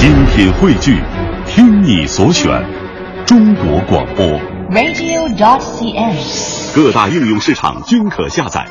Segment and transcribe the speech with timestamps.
[0.00, 0.98] 精品汇聚，
[1.46, 2.50] 听你所选，
[3.26, 4.24] 中国广播。
[4.70, 6.74] radio.dot.cn，。
[6.74, 8.66] 各大应用市场均可下载。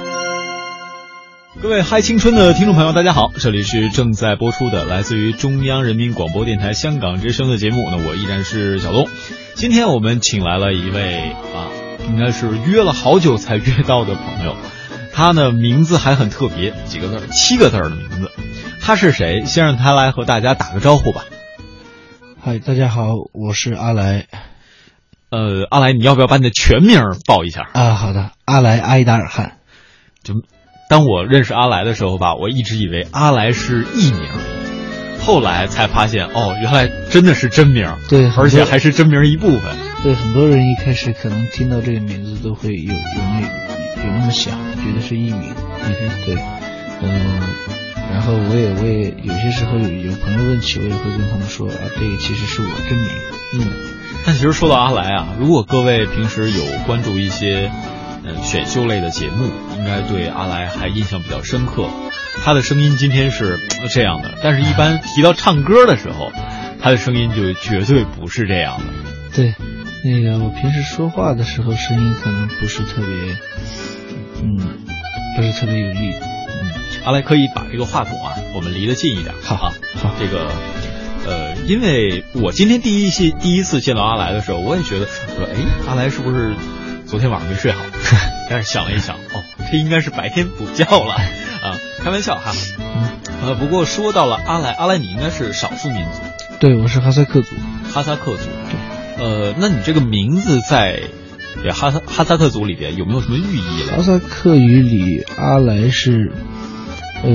[1.62, 7.88] 各位嗨青春的听众朋友，大家好，这里是正在播出的来自于中央人民广播电台香港之声的节目。
[7.91, 9.07] 那我依然是小东。
[9.54, 11.70] 今天我们请来了一位啊，
[12.07, 14.55] 应该是约了好久才约到的朋友。
[15.20, 18.32] 他呢名字还很特别，几个字儿，七个字儿的名字。
[18.82, 19.44] 他是谁？
[19.44, 21.26] 先让他来和大家打个招呼吧。
[22.42, 24.27] 嗨，大家好，我是阿来。
[25.30, 27.68] 呃，阿来，你要不要把你的全名报一下？
[27.74, 29.58] 啊，好的，阿来埃达尔汗。
[30.24, 30.36] 就
[30.90, 34.24] 当我认识阿来的时候吧，我一直以为阿来是艺名，
[35.20, 37.94] 后来才发现哦，原来真的是真名。
[38.08, 39.63] 对，而且还是真名一部分。
[40.02, 43.41] 对，很多人一开始可能听到这个名字都会有有那
[44.05, 45.53] 有那么想，觉得是艺名。
[45.81, 46.35] 嗯哼，对，
[47.02, 47.41] 嗯、
[48.12, 53.07] 然后我也我也有些时候有有朋友问起，我也会跟他们说啊，这个其实是我真名。
[53.55, 53.67] 嗯，
[54.26, 57.71] 但其实说到阿来啊，如果各位平时有关注一些
[58.24, 61.87] 嗯选秀类的节目，应该对阿来还印象比较深刻。
[62.43, 63.59] 他的声音今天是
[63.90, 66.31] 这样的，但是一般提到唱歌的时候，
[66.81, 68.85] 他的声音就绝对不是这样的。
[69.35, 69.53] 对，
[70.03, 73.35] 那个我平时说话的时候声音可能不是特别，
[74.41, 74.57] 嗯，
[75.35, 76.13] 不是特别有力。
[76.19, 76.72] 嗯，
[77.06, 79.34] 阿来可以把这个话筒啊，我们离得近一点。
[79.44, 80.51] 好啊，好，这个。
[81.28, 85.56] 呃，因为我今天第一次第一次见到阿来的时候，我也觉得我说，哎，
[85.88, 86.56] 阿来是不是
[87.06, 87.84] 昨天晚上没睡好？
[88.50, 92.51] 但是想了一想，哦，这应该是白天补觉了啊，开玩笑哈。
[92.79, 93.09] 嗯，
[93.44, 96.22] 呃，不过说到了阿来，阿来你应该是少数民族，
[96.59, 97.50] 对，我是哈萨克族，
[97.94, 98.46] 哈萨克族。
[99.18, 101.01] 对，呃，那你这个名字在
[101.74, 103.97] 哈萨哈萨克族里边有没有什么寓意了？
[103.97, 106.31] 哈萨克语里，阿来是
[107.24, 107.31] 呃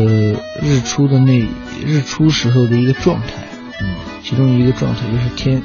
[0.63, 1.47] 日出的那
[1.85, 3.29] 日出时候的一个状态。
[3.81, 5.63] 嗯，其中一个状态就是天，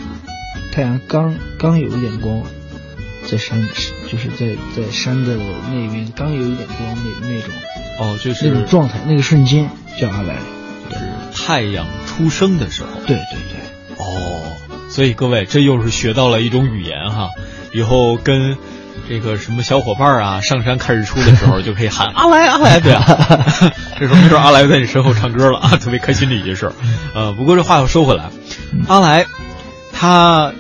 [0.71, 2.43] 太阳刚刚有一点光，
[3.30, 3.65] 在山，
[4.07, 5.37] 就是在在山的
[5.70, 7.52] 那边刚有一点光那那种，
[7.99, 10.36] 哦，就是那种状态，那个瞬间叫阿来，
[10.89, 11.02] 就是
[11.33, 12.89] 太阳出生的时候。
[13.08, 13.59] 对对对。
[13.97, 14.52] 哦，
[14.89, 17.30] 所以各位，这又是学到了一种语言哈，
[17.73, 18.57] 以后跟。
[19.07, 23.03] 这个什么小伙伴啊，上山看日出的时候就可以喊阿来阿来， 对啊，
[23.97, 26.71] 这时候没准阿来在你身后唱歌了啊， 特别开心的一件事。
[27.15, 28.25] 呃，不过这话又说回来，
[28.87, 29.25] 阿来
[29.91, 30.53] 他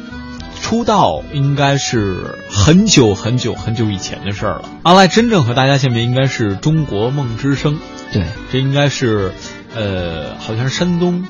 [0.63, 4.63] 出道应该是很久很久很久以前的事儿了。
[4.81, 7.75] 阿来真正和大家见面应该是《中国梦之声》，
[8.11, 9.31] 对，这应该是
[9.75, 11.23] 呃，好像是山东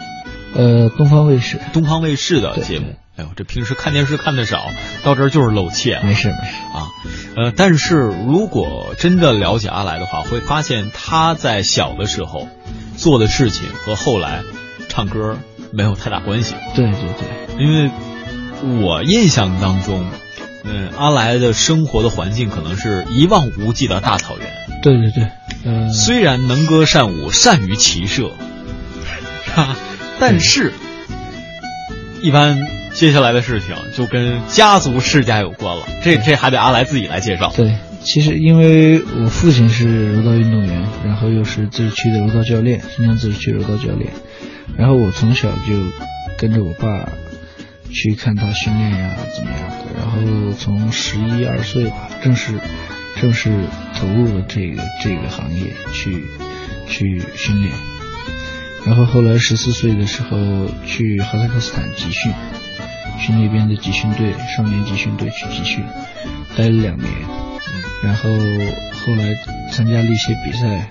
[0.56, 2.96] 呃东方卫视东方卫视的节目。
[3.20, 4.72] 哎呦，这平时看电视看的少，
[5.04, 6.00] 到这儿就是露怯。
[6.02, 6.88] 没事没事啊，
[7.36, 12.48] 呃，但是如果真的了解阿来的话，会发现他在小的时候
[12.96, 14.42] 做的事情和后来
[14.88, 15.38] 唱歌
[15.74, 16.56] 没有太大关系。
[16.76, 17.92] 对对对，因为
[18.82, 20.10] 我印象当中，
[20.64, 24.48] 嗯，阿来的生活的环境可能是一望无际的大草原。
[24.82, 25.30] 对对对，
[25.66, 28.32] 呃，虽然能歌善舞，善于骑射，
[29.54, 29.76] 哈，
[30.22, 30.74] 但是
[32.22, 32.79] 一般。
[32.94, 37.52] 接下来的事情就跟家族世家有关了，这这还得阿来自己来介绍。
[37.56, 37.74] 对，
[38.04, 44.12] 其实因为我父亲是柔道运动员，然后又是自治区的柔道教练，新疆自治区柔道教练，
[44.76, 45.76] 然后我从小就
[46.38, 47.08] 跟着我爸
[47.90, 52.54] 去看他训练呀，怎么样的，然后从十一二岁吧，正式
[53.22, 53.50] 正式
[53.96, 56.26] 投入了这个这个行业去
[56.88, 57.72] 去训练，
[58.86, 62.34] 然后后来十四岁的时候去哈萨克斯坦集训。
[63.20, 65.84] 去那边的集训队，少年集训队去集训，
[66.58, 67.12] 待了两年，
[68.02, 69.36] 然后后来
[69.72, 70.90] 参加了一些比赛，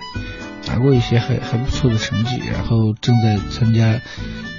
[0.67, 4.01] 拿过一些还还不错的成绩，然后正在参加，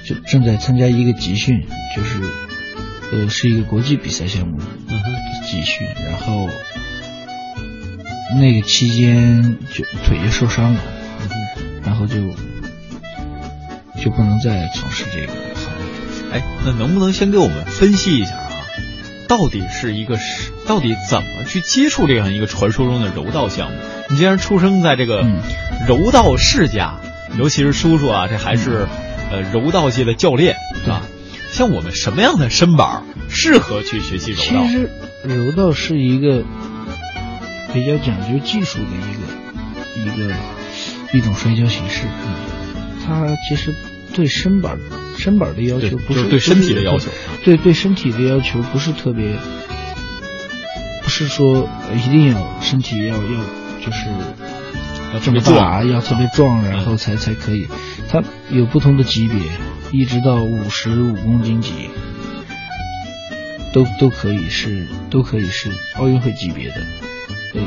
[0.04, 1.64] 就正在参加一个集训，
[1.96, 2.20] 就是
[3.12, 4.58] 呃是一个国际比赛项目，
[5.46, 6.48] 集训，然后
[8.38, 10.80] 那个期间就腿就受伤了，
[11.84, 12.16] 然后就
[14.02, 15.49] 就不能再从事这个。
[16.32, 18.50] 哎，那能不能先给我们分析一下啊？
[19.28, 23.76] 到底是一个是，到底怎么去接触这样一个传说中的柔道项目？
[24.08, 25.24] 你既然出生在这个
[25.86, 27.00] 柔道世家，
[27.30, 28.88] 嗯、尤其是叔叔啊，这还是
[29.30, 30.56] 呃柔道界的教练
[30.88, 31.02] 啊。
[31.52, 34.66] 像我们什么样的身板适合去学习柔道？
[34.66, 34.90] 其实
[35.22, 36.44] 柔道是一个
[37.72, 40.34] 比较讲究技术的一个一个
[41.12, 42.34] 一种摔跤形式，嗯，
[43.04, 43.74] 它其实
[44.12, 44.78] 对身板。
[45.20, 47.10] 身板的要求不是对身体的要求，
[47.44, 49.36] 对对身体的要求不是特别，
[51.02, 53.40] 不是说一定要身体要要
[53.84, 54.08] 就是
[55.12, 57.68] 要这么大，要特别壮，然后才才可以。
[58.08, 59.38] 它有不同的级别，
[59.92, 61.90] 一直到五十五公斤级，
[63.72, 66.74] 都都可以是都可以是奥运会级别的
[67.54, 67.60] 呃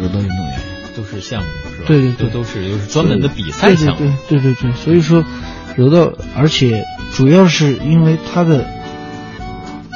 [0.00, 0.60] 柔道运动员，
[0.96, 1.84] 都是项目是吧？
[1.86, 4.10] 对对对，都都是就是专门的比赛项目。
[4.28, 5.22] 对对对对对，所以说
[5.76, 6.84] 柔道，而且
[7.14, 8.66] 主要是因为它的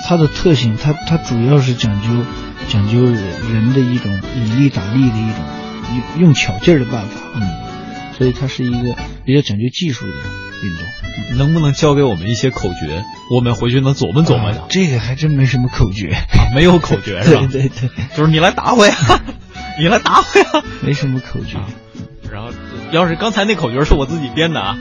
[0.07, 2.09] 它的特性，它它主要是讲究
[2.69, 5.41] 讲究人的一种以力打力的一种
[6.17, 7.43] 用用巧劲儿的办法，嗯，
[8.17, 8.95] 所以它是一个
[9.25, 10.85] 比较讲究技术的运动。
[11.37, 13.03] 能不能教给我们一些口诀？
[13.35, 14.65] 我们回去能琢磨琢磨的。
[14.69, 16.17] 这个还真没什么口诀，
[16.55, 17.47] 没有口诀 是吧？
[17.51, 18.95] 对对对，就是你来打我呀，
[19.81, 21.59] 你来打我呀，没什么口诀。
[22.31, 22.51] 然后，
[22.93, 24.79] 要是刚才那口诀是我自己编的啊，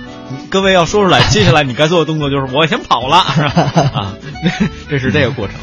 [0.49, 3.49] 各位要说出来，接下来你该做的动作就是我先跑了，是吧？
[3.93, 4.17] 啊，
[4.89, 5.55] 这是这个过程。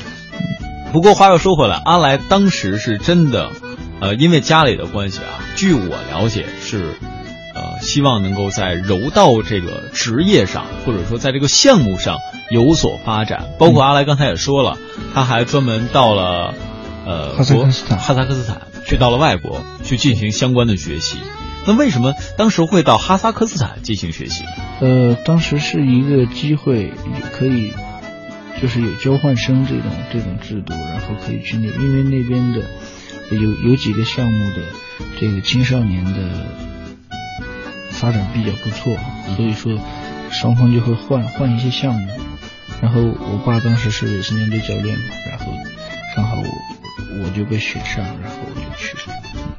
[0.92, 3.50] 不过话又说回来，阿来当时是真的，
[4.00, 6.94] 呃，因为家里的关系啊，据我了解是。
[7.54, 12.16] 呃，希望能够在柔道这个职业上，或者说在这个项目上
[12.50, 13.44] 有所发展。
[13.58, 14.78] 包括阿来刚才也说了，
[15.12, 16.54] 他还专门到了
[17.04, 21.18] 呃哈萨克斯坦，哈萨克斯坦去到了外国去进行相关的学习。
[21.66, 24.44] 那为什么当时会到哈萨克斯坦进行学习？
[24.80, 26.92] 呃，当时是一个机会，
[27.32, 27.72] 可以
[28.60, 32.62] 就是有交换生这种这种制度，然后可以去那，因为那边的
[33.30, 34.62] 有有几个项目的
[35.20, 36.12] 这个青少年的。
[37.90, 38.96] 发展比较不错，
[39.36, 39.78] 所以说
[40.28, 42.08] 双方就会换换一些项目。
[42.80, 45.52] 然后我爸当时是新疆队教练嘛，然后
[46.16, 46.42] 正好
[47.18, 48.96] 我我就被选上，然后我就去。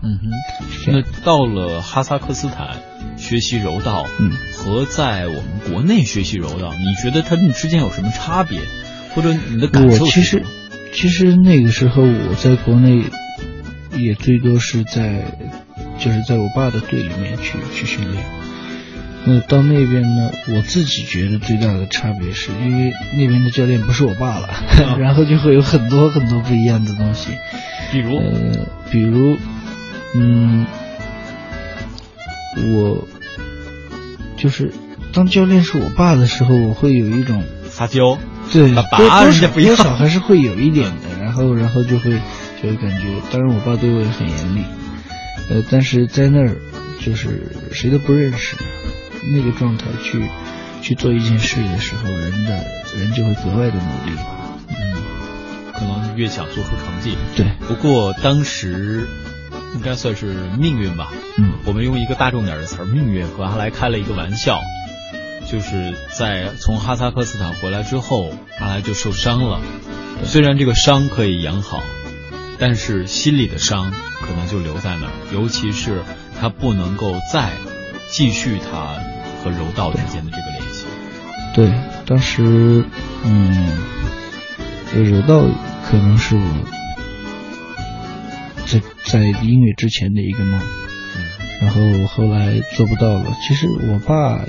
[0.01, 2.77] 嗯哼，那到了哈萨克斯坦
[3.17, 8.59] 学习柔道，嗯，和在我们国内学习柔道，你觉得他们之间有什么差别？
[9.15, 10.03] 或者你的感受？
[10.03, 10.43] 我其实
[10.93, 13.03] 其实那个时候我在国内
[13.97, 15.25] 也最多是在。
[15.99, 18.25] 就是在我爸的队里面去去训练，
[19.25, 24.49] 那到那边呢，我自己觉得最大的差别是因为那边的教练不是我爸了，
[24.99, 27.29] 然后就会有很多很多不一样的东西，
[27.91, 28.17] 比如？
[28.17, 29.37] 呃，比如
[30.15, 30.65] 嗯，
[32.75, 33.07] 我
[34.37, 34.71] 就是
[35.13, 38.17] 当教练是我爸的时候，我会有一种撒娇，
[38.51, 42.11] 对，多少多少还是会有一点的，然后然后就会
[42.61, 44.63] 就会感觉，当然我爸对我也很严厉。
[45.49, 46.57] 呃，但是在那儿，
[46.99, 48.55] 就是谁都不认识，
[49.31, 50.29] 那个状态去
[50.81, 52.65] 去做一件事的时候，人的
[52.97, 54.17] 人就会格外的努力，
[54.69, 54.95] 嗯，
[55.73, 57.17] 可能越想做出成绩。
[57.35, 59.07] 对，不过当时
[59.75, 61.11] 应该算是命运吧。
[61.37, 64.59] 嗯，我们用一个大众点的词儿，命运和阿来开了一个玩笑，
[65.49, 69.59] 就是在从哈萨克斯坦回来之后，阿来就受伤了。
[70.23, 71.81] 虽然这个伤可以养好。
[72.59, 73.91] 但是心里的伤
[74.21, 76.03] 可能就留在那儿，尤其是
[76.39, 77.49] 他不能够再
[78.09, 78.95] 继续他
[79.43, 80.85] 和柔道之间的这个联系。
[81.53, 81.71] 对，
[82.05, 82.83] 当时
[83.23, 83.77] 嗯，
[84.93, 85.43] 柔道
[85.85, 86.41] 可能是我
[88.65, 90.61] 在在音乐之前的一个梦，
[91.61, 93.25] 然后后来做不到了。
[93.47, 94.39] 其实我爸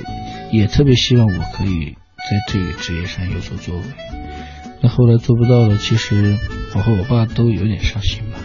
[0.50, 3.82] 也特别希望我可以在这个职业上有所作为。
[4.80, 6.38] 那后来做不到了，其实
[6.74, 8.38] 我和我爸都有点伤心吧，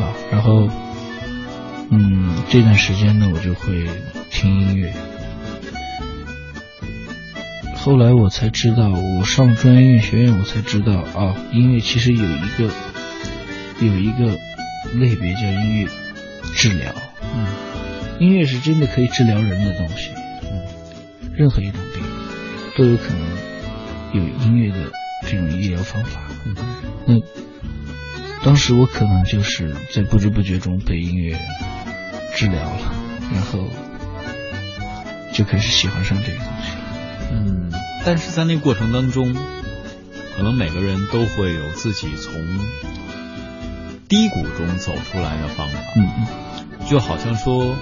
[0.00, 0.68] 啊，然后，
[1.90, 3.86] 嗯，这段时间呢，我就会
[4.30, 4.92] 听音乐。
[7.86, 12.68] 后来我才知道，我上专业音乐学院，我才知道啊，音乐其实有一个
[13.78, 14.36] 有一个
[14.94, 15.88] 类别叫音乐
[16.56, 16.92] 治疗，
[17.32, 17.46] 嗯，
[18.18, 20.10] 音乐是真的可以治疗人的东西，
[20.50, 20.66] 嗯，
[21.32, 22.02] 任何一种病
[22.76, 23.20] 都有可能
[24.14, 24.90] 有音乐的。
[25.22, 26.54] 这种医疗方法，嗯
[27.06, 27.14] 那
[28.44, 31.36] 当时我可能就是在不知不觉中被音乐
[32.34, 32.94] 治疗了，
[33.32, 33.68] 然后
[35.32, 36.85] 就开始喜欢上这个东西。
[37.30, 37.72] 嗯，
[38.04, 39.34] 但是在那过程当中，
[40.36, 42.32] 可能每个人都会有自己从
[44.08, 45.78] 低谷中走出来的方法。
[45.96, 47.76] 嗯嗯，就好像说，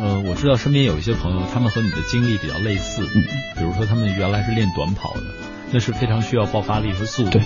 [0.00, 3.02] 呃，我知道身边有一些朋友，他们和你的经历比较类似。
[3.14, 3.24] 嗯，
[3.56, 5.22] 比如说他们原来是练短跑的。
[5.72, 7.44] 那是非常需要爆发力和速度的，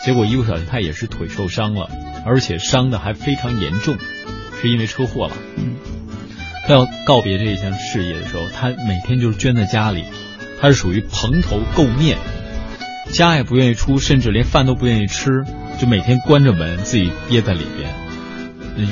[0.00, 1.88] 结果一不小心他也是腿受伤了，
[2.26, 3.96] 而且伤的还非常严重，
[4.60, 5.36] 是因为车祸了。
[5.58, 5.76] 嗯，
[6.66, 10.04] 他要告别这一项事业的时候，他每天就是捐在家里，
[10.60, 12.18] 他是属于蓬头垢面，
[13.12, 15.44] 家也不愿意出，甚至连饭都不愿意吃，
[15.80, 17.90] 就每天关着门自己憋在里边。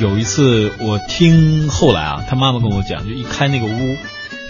[0.01, 3.97] 有一次我听后来啊，他妈妈跟我讲，就一开那个屋，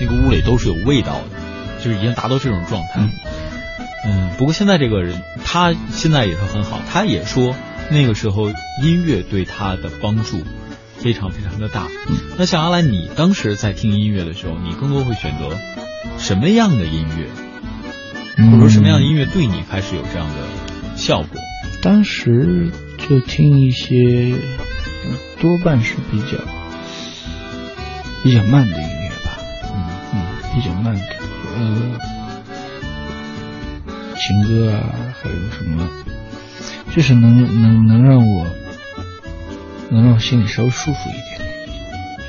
[0.00, 3.00] 那个屋里都是有味道的，就是已经达到这种状态。
[4.05, 6.81] 嗯，不过现在这个人，他现在也是很好。
[6.91, 7.55] 他也说，
[7.91, 8.49] 那个时候
[8.83, 10.39] 音乐对他的帮助
[11.02, 11.87] 非常非常的大。
[12.38, 15.57] 那像阿兰，你当时在听音乐的时候，你更多会选择
[16.19, 17.26] 什么样的音乐，
[18.37, 18.50] 嗯。
[18.50, 21.40] 或者说什么样的音乐对你开始有这样的效果？
[21.83, 24.35] 当时就听一些，
[25.07, 26.38] 嗯多半是比较
[28.23, 29.38] 比较慢的音乐吧，
[29.75, 29.88] 嗯。
[30.12, 31.02] 嗯，比较慢的，
[31.57, 31.99] 呃，
[34.16, 34.85] 情歌啊，
[35.23, 35.88] 还有什么，
[36.95, 38.47] 就是能能能让我
[39.90, 41.47] 能让我心里稍微舒服一点的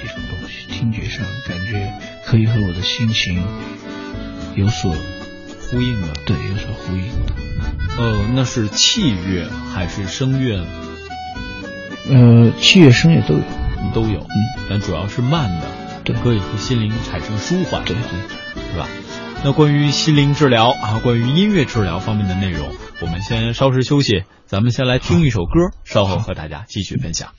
[0.04, 1.94] 一种东西，听觉上感觉
[2.26, 3.42] 可以和我的心情
[4.56, 4.96] 有所
[5.70, 7.04] 呼应了，对有所呼应。
[7.98, 10.68] 呃，那是器乐还是声乐呢？
[12.10, 13.42] 呃，器乐声乐都有，
[13.94, 15.68] 都有，嗯，但主要是慢的，
[16.04, 18.04] 对可以和心灵产生舒缓，对对。
[18.72, 18.88] 是吧？
[19.44, 22.70] 那关于心灵治疗啊，关于音乐治疗方面的内容，
[23.02, 27.34] 我们先稍事休息，咱们先来听一首歌，稍后和大家继续分享。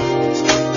[0.00, 0.67] あ。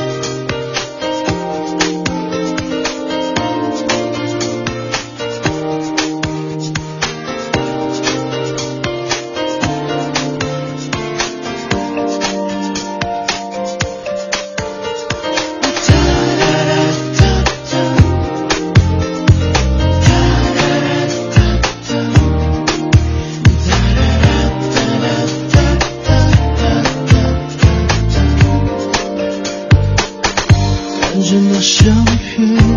[31.61, 32.70] 相片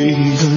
[0.00, 0.49] 回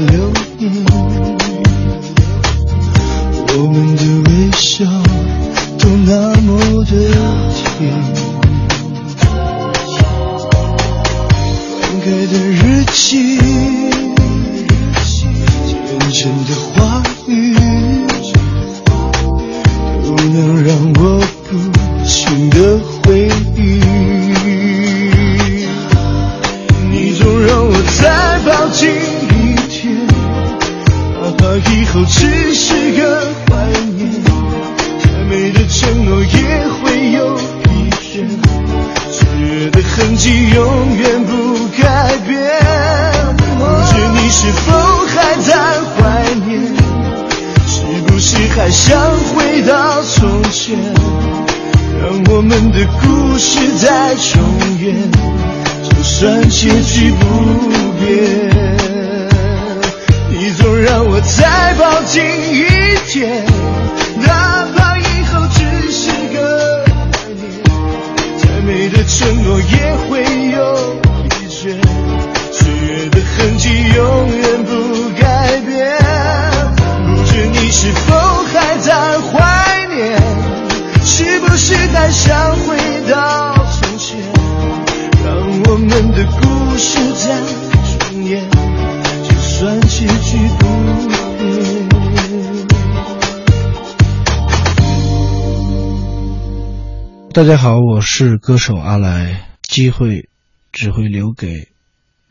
[97.33, 99.47] 大家好，我是歌手阿来。
[99.63, 100.29] 机会
[100.71, 101.69] 只会留给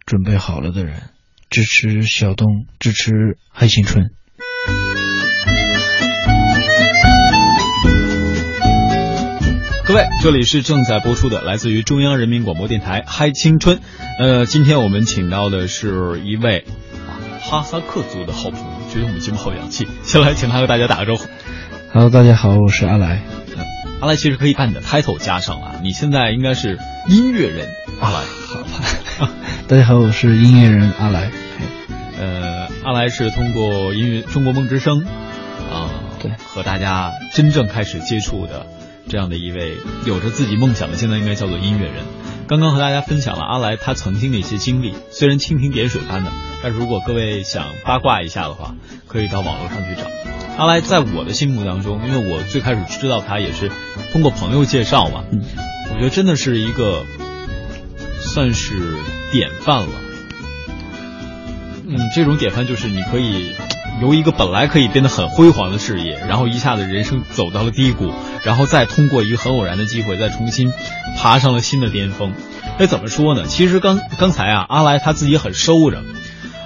[0.06, 1.02] 准备好了的人。
[1.50, 4.10] 支持小东，支持嗨青春。
[9.84, 13.78] 各位，这里是正在播出的，来自于中央人民广播电台《嗨青春》。
[14.20, 16.64] 呃，今天我们请到的是一位
[17.08, 19.88] 啊哈萨克族的好朋友，觉得我们节目好洋气。
[20.04, 21.28] 先来请他和大家打个招呼。
[21.92, 23.20] Hello，大家好，我是阿来。
[24.02, 26.76] 阿来其实可以把你的 title 加上啊，你现在应该是
[27.08, 27.68] 音乐人
[28.00, 28.24] 阿来。
[28.48, 28.60] 好
[29.26, 29.32] 吧，
[29.68, 31.30] 大家好，我是音乐人阿来。
[32.18, 35.04] 呃，阿来是通过音乐《中国梦之声》
[35.72, 35.88] 啊，
[36.20, 38.66] 对，和大家真正开始接触的
[39.08, 42.02] 这样的一位有着自己梦想的，现在应该叫做音乐人。
[42.52, 46.30] 刚刚和大家分享了阿来他曾经的一些经历，虽然蜻蜓点水般的，
[46.62, 48.74] 但如果各位想八卦一下的话，
[49.08, 50.06] 可以到网络上去找。
[50.58, 53.72] 阿来在我的心目当中，因为我最开始知道他也是
[54.12, 55.42] 通过朋友介绍嘛，嗯，
[55.94, 57.06] 我觉得真的是一个
[58.20, 58.98] 算是
[59.32, 59.94] 典范了。
[61.86, 63.54] 嗯，这种典范就是你可以
[64.02, 68.12] 由一个本来可以变得很辉煌的事业，然后一下子人生走到了低谷，
[68.44, 70.72] 然后再通过一个很偶然的机会，再重新
[71.16, 72.34] 爬上了新的巅峰。
[72.78, 73.44] 哎，怎么说呢？
[73.46, 76.02] 其实刚刚才啊，阿来他自己很收着。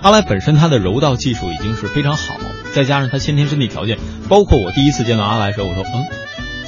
[0.00, 2.36] 阿来本身他的柔道技术已经是非常好，
[2.72, 3.98] 再加上他先天身体条件，
[4.30, 6.06] 包括我第一次见到阿来的时候，我说嗯，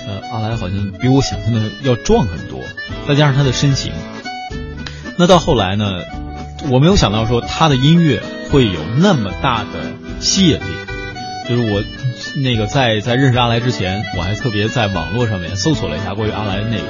[0.06, 2.60] 呃，阿来好像比我想象的要壮很多，
[3.08, 3.92] 再加上他的身形，
[5.16, 6.02] 那到后来呢，
[6.70, 10.60] 我没有想到说他的音乐会有那么大的吸引力。
[11.48, 11.82] 就是我
[12.42, 16.86] 那个在在认识阿来之前，我还特别在网络上面搜索了一下关于阿来的内容，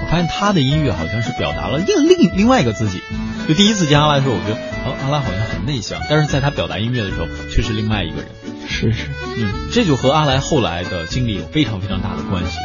[0.00, 3.02] 我发现他的音乐好像是表达了另另另外一个自己。
[3.46, 4.54] 就第一次见阿来的时候，我觉得
[4.86, 8.26] 哦，阿来好像很内向，但是在他表达音乐的时候，却是另外一个人。
[8.66, 12.58] 是是，嗯，这就和阿来后来的经历有非常非常大的关系，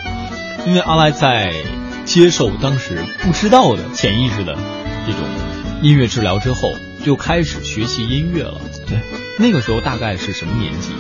[0.66, 1.52] 因为阿来在
[2.06, 4.56] 接受当时不知道的潜意识的
[5.06, 5.24] 这种
[5.84, 8.62] 音乐治疗之后，就开始学习音乐了。
[8.88, 9.00] 对，
[9.38, 10.92] 那个时候大概是什么年纪？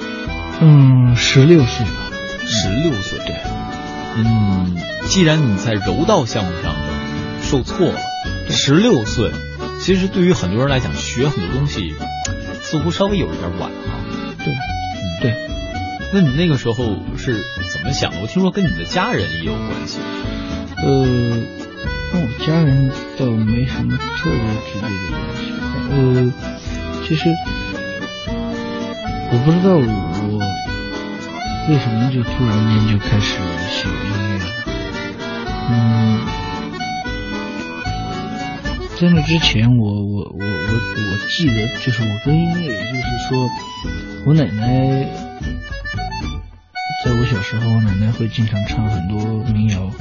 [0.59, 2.11] 嗯，十六岁吧，
[2.45, 3.17] 十六岁。
[3.19, 3.35] 对，
[4.17, 4.75] 嗯，
[5.07, 6.75] 既然你在柔道项目上
[7.41, 7.99] 受挫了，
[8.49, 9.31] 十六岁，
[9.79, 11.95] 其实对于很多人来讲，学很多东西
[12.61, 13.95] 似乎稍微有一点晚啊。
[14.37, 15.33] 对，嗯，对。
[16.13, 18.19] 那你那个时候是怎么想的？
[18.21, 19.99] 我听说跟你的家人也有关系。
[20.75, 21.52] 呃，跟
[22.15, 24.39] 我家人倒没什么特别
[24.71, 25.41] 直接的关系。
[25.89, 25.93] 呃，
[27.05, 27.29] 其实
[29.31, 29.81] 我不知道我
[31.69, 33.93] 为什么就突然间就开始写音
[34.29, 34.45] 乐了。
[35.69, 35.71] 嗯，
[38.99, 43.49] 在那之前我，我我我我记得，就是我跟音乐，也就是说，
[44.25, 45.07] 我奶奶。
[47.03, 49.91] 在我小时候，我奶奶会经常唱很多民谣。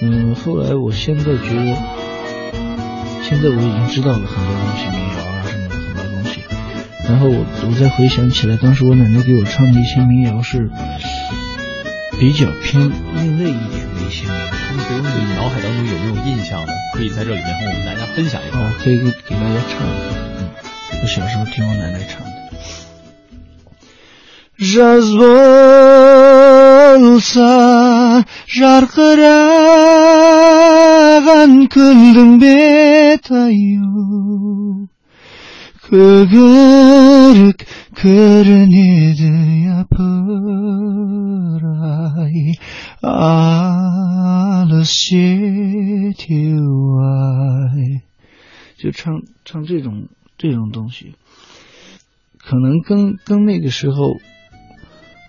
[0.00, 1.76] 嗯后来我现在觉得
[3.22, 6.40] 现在我已经知道了很多东西民谣啊什么的很多东西。
[7.08, 10.70] 然后我我再回想起来当时我奶奶给我唱的一些民谣是
[12.20, 18.58] 比较偏另类一点的一些民谣你脑海当中有没有印象呢可以在这里面和我们大家分享一下。
[18.58, 20.18] 我可以给大家唱一
[21.02, 22.28] 我小时候听我奶奶唱的
[28.57, 29.53] жарқыраған
[31.73, 34.89] күндің бет аю
[35.87, 37.59] көгерік
[38.01, 39.31] көрінеді
[39.69, 40.17] япыр-ай
[43.13, 45.61] алыс жетеу-ай
[48.77, 51.15] 就唱唱这种这种东西，
[52.37, 54.19] 可能跟跟那个时候。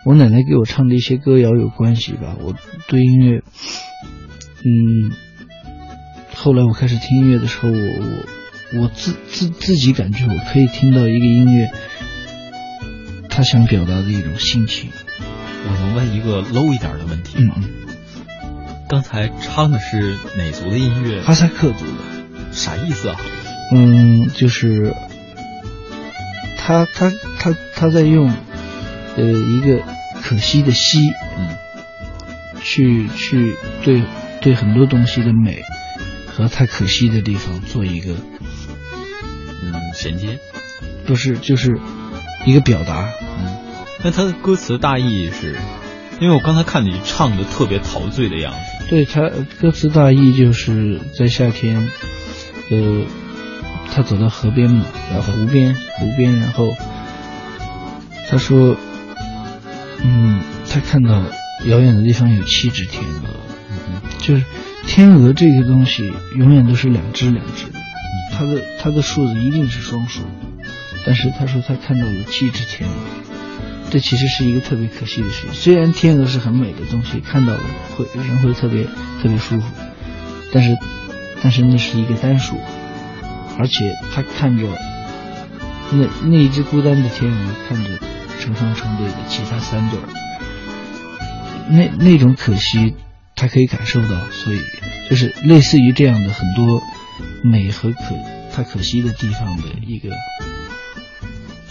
[0.10, 2.56] 我奶奶给我唱的一些歌谣有关系吧，我
[2.88, 3.44] 对音乐，
[4.66, 5.12] 嗯，
[6.34, 11.70] 后来我开始听音乐的时候，我我我自自自己感觉我可以听到一个音乐，
[13.30, 14.90] 他想表达的一种心情。
[15.68, 17.54] 我能问一个 low 一点的问题吗？
[17.58, 17.70] 嗯
[18.90, 21.22] 刚才唱的是哪族的音乐？
[21.22, 23.22] 哈萨克族的，啥意思啊？
[23.72, 24.96] 嗯，就是
[26.58, 28.34] 他他他他在用。
[29.18, 29.84] 呃，一个
[30.22, 31.00] 可惜的惜，
[31.38, 31.50] 嗯，
[32.62, 34.04] 去去对
[34.42, 35.62] 对很多东西的美
[36.28, 38.14] 和太可惜的地方做一个
[39.64, 40.40] 嗯衔接，
[41.06, 41.80] 不是就是
[42.46, 43.58] 一个表达，嗯，
[44.04, 45.58] 那它的歌词大意是，
[46.20, 49.30] 因为我刚才看你唱的特别陶醉的样子，对他
[49.60, 51.90] 歌词大意就是在夏天，
[52.70, 53.06] 呃，
[53.92, 56.76] 他走到河边嘛，然后湖边湖边，然后
[58.30, 58.76] 他说。
[60.90, 61.22] 看到
[61.66, 63.22] 遥远的地方有七只天鹅，
[63.70, 64.02] 嗯。
[64.18, 64.44] 就是
[64.88, 67.80] 天鹅这个东西永远都是两只两只的，
[68.34, 70.24] 它的它的数字一定是双数，
[71.06, 72.96] 但是他说他看到了七只天鹅，
[73.92, 75.54] 这其实是一个特别可惜的事情。
[75.54, 77.60] 虽然天鹅是很美的东西，看到了
[77.96, 78.84] 会人会特别
[79.22, 79.68] 特别舒服，
[80.52, 80.76] 但是
[81.44, 82.60] 但是那是一个单数，
[83.60, 84.66] 而且他看着
[85.92, 87.92] 那那一只孤单的天鹅看着。
[88.40, 90.08] 成双成对的其他三对儿，
[91.70, 92.96] 那那种可惜，
[93.36, 94.60] 他可以感受到，所以
[95.10, 96.82] 就是类似于这样的很多
[97.44, 98.16] 美和可
[98.52, 100.10] 他可惜的地方的一个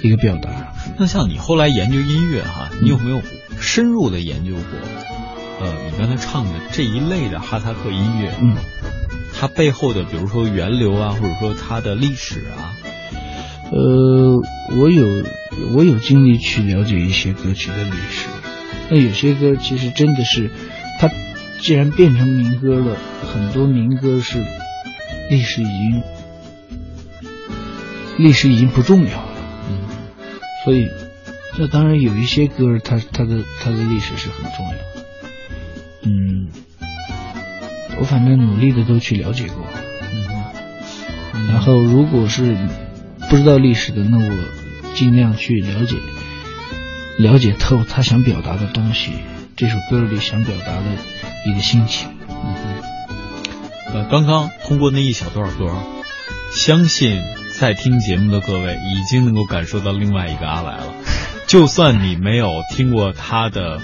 [0.01, 0.73] 一个表达。
[0.97, 3.21] 那像你后来研究音乐哈，你有没有
[3.61, 4.63] 深入的研究过？
[5.61, 8.57] 呃，你刚才唱的这一类的哈萨克音乐，嗯，
[9.35, 12.79] 它背后的比如说源流啊，或者说它的历史啊，
[13.73, 14.41] 呃，
[14.79, 15.25] 我有
[15.75, 18.27] 我有精力去了解一些歌曲的历史。
[18.91, 20.51] 那有些歌其实真的是，
[20.99, 21.11] 它
[21.61, 22.97] 既然变成民歌了，
[23.33, 24.43] 很多民歌是
[25.29, 26.03] 历史已经
[28.17, 29.29] 历史已经不重要了，
[29.69, 29.79] 嗯，
[30.65, 30.89] 所以
[31.59, 34.75] 那当然有一些歌，它它的它的历史是很重要，
[36.05, 36.49] 嗯，
[37.99, 39.67] 我反正努力的都去了解过，
[41.35, 42.57] 嗯，然后如果是
[43.29, 45.97] 不知道历史的，那我尽量去了解。
[47.19, 49.11] 了解透他想表达的东西，
[49.57, 50.85] 这首歌里想表达的
[51.47, 52.09] 一个心情。
[52.29, 55.83] 嗯哼，呃，刚刚通过那一小段歌，
[56.53, 57.21] 相信
[57.59, 60.95] 在听节目的各位已经能够感受到另外一个阿来了。
[61.49, 63.81] 就算你没有听过他的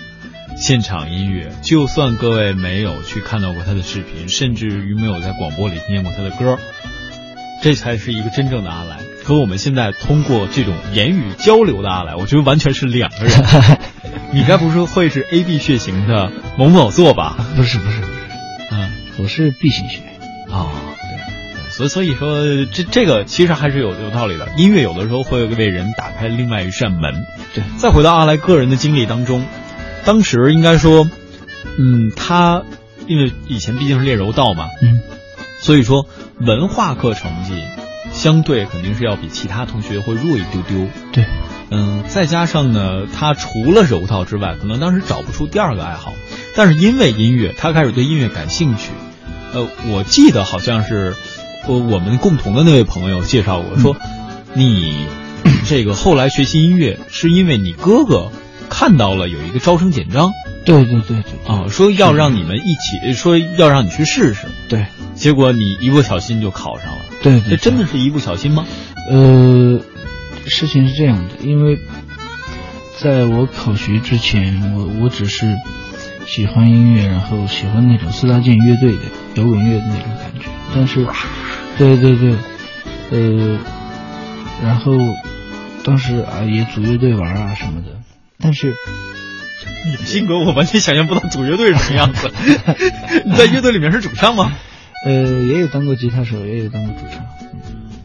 [0.56, 6.56] 现场音乐，就算各位没有去看到过他的视频，甚至于没有在广播里听见过他的歌，
[7.62, 8.98] 这才是一个真正的阿来。
[9.24, 13.34] 和我们现在通过这种言语交流的阿来，我觉得完全是两个人。
[14.32, 17.36] 你该不是会是 A B 血型的某某座吧？
[17.56, 18.12] 不是不是不是，
[18.70, 20.00] 嗯，我是 B 型血。
[20.50, 24.48] 哦，对，所以所以说这这个其实还是有有道理的。
[24.58, 27.24] 音乐有的时候会为人打开另外一扇门。
[27.54, 29.46] 对，再回到阿来个人的经历当中，
[30.04, 31.08] 当时应该说，
[31.78, 32.62] 嗯，他
[33.06, 35.00] 因为以前毕竟是练柔道嘛，嗯，
[35.60, 36.06] 所以说
[36.40, 37.62] 文化课成绩。
[38.14, 40.86] 相对肯定是要比其他同学会弱一丢丢。
[41.12, 41.26] 对，
[41.70, 46.14] 嗯，再加上呢，他除了柔道之外，可能当时找不出第二个爱好。
[46.56, 48.92] 但是因为音乐，他开始对音乐感兴趣。
[49.52, 51.14] 呃，我记得好像是，
[51.66, 53.96] 我我们共同的那位朋友介绍过，说
[54.54, 55.06] 你
[55.66, 58.30] 这个后来学习音乐，是因为你哥哥
[58.70, 60.32] 看到了有一个招生简章。
[60.64, 64.46] 对对对对啊，说要让你们一起，说要让你去试试。
[64.68, 66.98] 对，结果你一不小心就考上了。
[67.22, 68.66] 对，这真的是一不小心吗？
[69.08, 69.80] 呃，
[70.46, 71.78] 事情是这样的，因为
[72.98, 75.56] 在我考学之前，我我只是
[76.26, 79.02] 喜欢音乐，然后喜欢那种四大件乐队的
[79.36, 80.46] 摇滚乐的那种感觉。
[80.74, 81.06] 但是，
[81.78, 82.34] 对对对，
[83.10, 83.58] 呃，
[84.62, 84.92] 然后
[85.84, 87.88] 当时啊也组乐队玩啊什么的，
[88.38, 88.74] 但是。
[89.86, 92.32] 你的性格我完全想象不到组乐队是什么样子。
[93.26, 94.50] 你在乐队里面是主唱吗？
[95.04, 97.26] 呃，也有当过吉他手，也有当过主唱。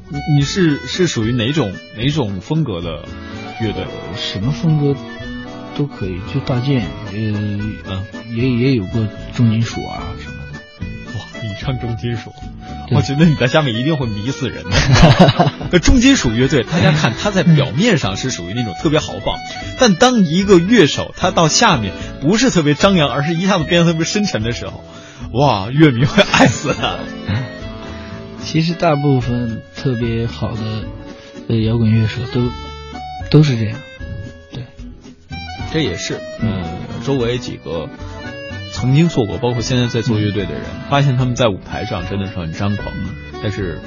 [0.10, 3.06] 你你是是属于哪种哪种风格的
[3.62, 3.86] 乐队？
[4.18, 4.96] 什么风格
[5.78, 10.60] 都可以，就大件，呃，嗯，也也有过重金属啊什么的。
[11.18, 12.34] 哇，你唱重金属，
[12.92, 15.80] 我觉得你在下面一定会迷死人的。
[15.80, 19.38] 重金属乐队，大家看他在表面上是属于那种特别豪放，
[19.80, 24.84] 但当一个乐手他到下面不是特别张扬，而是一下子变得特别深沉的时候，
[25.34, 26.98] 哇，乐迷会爱死他。
[28.42, 30.86] 其实大部分特别好的
[31.50, 32.50] 呃摇滚乐手都
[33.30, 33.78] 都是这样，
[34.52, 34.64] 对，
[35.72, 36.64] 这也是嗯，
[37.06, 37.90] 周围几个
[38.72, 43.12] 曾经做过，包括现在在做乐队的人，发现他们在舞台上真的是很张狂的，
[43.44, 43.82] 但是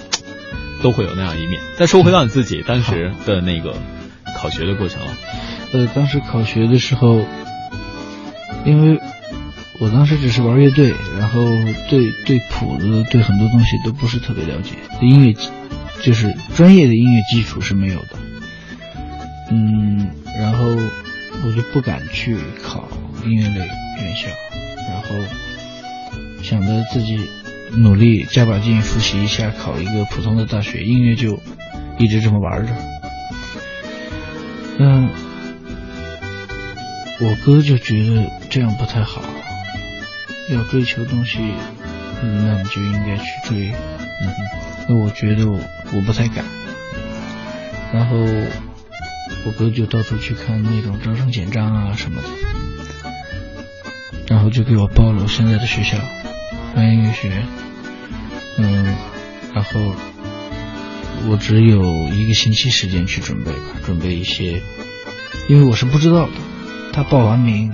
[0.83, 1.61] 都会有那样一面。
[1.77, 3.75] 再说回到你自己当时的那个
[4.37, 5.09] 考学的过程啊，
[5.73, 7.25] 呃，当时考学的时候，
[8.65, 9.01] 因为。
[9.83, 11.45] 我当时只是玩乐队，然后
[11.91, 15.35] 对对谱子、对很多东西都不是特别了解，音乐
[16.01, 18.11] 就是专业的音乐基础是没有的。
[19.51, 20.65] 嗯，然后
[21.45, 22.87] 我就不敢去考
[23.25, 24.29] 音乐类院校，
[24.89, 25.09] 然后
[26.45, 27.19] 想着自己
[27.73, 31.37] 努力加把劲复习一下，考一个普通的大学，音乐就
[31.99, 32.73] 一直这么玩着。
[34.79, 35.09] 嗯，
[37.19, 39.21] 我哥就觉得这样不太好。
[40.51, 41.39] 要追求东西，
[42.23, 43.73] 那你就应该去追。
[44.21, 44.35] 嗯，
[44.89, 45.61] 那我觉得我
[45.93, 46.45] 我不太敢。
[47.93, 48.17] 然后
[49.45, 52.29] 我哥就到处去看那种招生简章啊什么的，
[54.29, 55.99] 然后就给我报了我现在的学校，
[56.75, 57.47] 专业音乐学院。
[58.59, 58.97] 嗯，
[59.55, 59.81] 然后
[61.29, 64.63] 我只有一个星期时间去准备吧，准备一些，
[65.49, 66.33] 因为我是不知道的，
[66.93, 67.73] 他报完名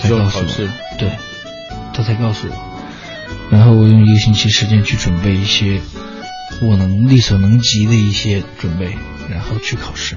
[0.00, 0.68] 才告诉我。
[0.98, 1.10] 对。
[1.94, 2.54] 他才告诉我，
[3.50, 5.80] 然后我用一个星期时间去准备一些
[6.62, 8.96] 我能力所能及的一些准备，
[9.30, 10.16] 然后去考试。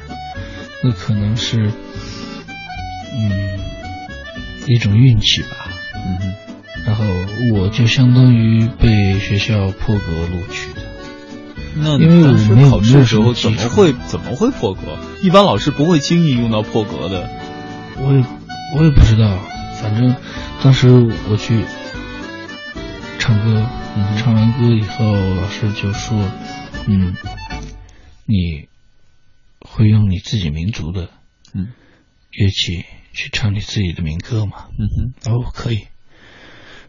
[0.84, 1.72] 那可能是，
[3.14, 3.60] 嗯，
[4.68, 5.68] 一种运气吧。
[5.96, 6.34] 嗯哼，
[6.86, 7.04] 然后
[7.56, 10.82] 我就相当于被学校破格录取的。
[11.78, 14.82] 那因为我当时考试的时候怎么会怎么会破格？
[15.22, 17.30] 一般老师不会轻易用到破格的。
[17.98, 18.24] 我也
[18.78, 19.40] 我也不知道，
[19.82, 20.16] 反正
[20.64, 20.88] 当时
[21.30, 21.64] 我去
[23.20, 26.18] 唱歌，嗯唱完歌以后，老师就说
[26.88, 27.16] ：“嗯，
[28.26, 28.68] 你
[29.60, 31.10] 会用你自己民族的
[31.54, 31.74] 嗯
[32.32, 34.88] 乐器去唱你自己的民歌吗？”嗯
[35.24, 35.88] 哼，哦，可以。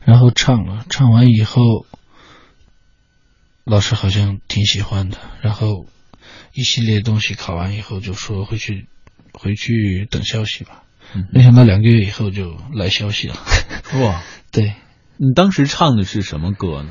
[0.05, 1.87] 然后唱了，唱完以后，
[3.65, 5.19] 老师好像挺喜欢的。
[5.43, 5.87] 然后
[6.55, 8.87] 一系列东西考完以后，就说回去
[9.33, 10.85] 回去等消息吧。
[11.15, 13.37] 嗯没想到两个月以后就来消息了。
[14.03, 14.75] 哇，对，
[15.17, 16.91] 你当时唱的是什么歌呢？